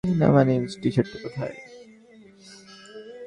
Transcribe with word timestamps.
মা, 0.03 0.25
আমার 0.27 0.45
নীল 0.47 0.65
টিশার্ট 0.81 1.11
কোথায়? 1.23 1.55